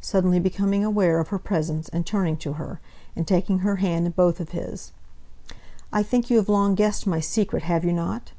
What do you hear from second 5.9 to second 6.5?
"I think you have